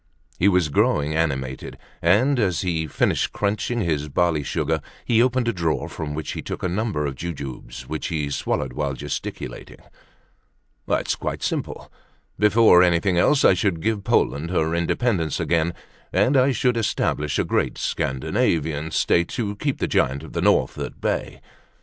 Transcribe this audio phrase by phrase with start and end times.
[0.39, 5.47] He was growing animated, and as he had finished crunching his barley sugar, he opened
[5.47, 9.77] a drawer from which he took a number of jujubes, which he swallowed while gesticulating.
[10.87, 11.91] "It's quite simple.
[12.39, 15.75] Before anything else, I should give Poland her independence again,
[16.11, 20.79] and I should establish a great Scandinavian state to keep the Giant of the North
[20.79, 21.41] at bay.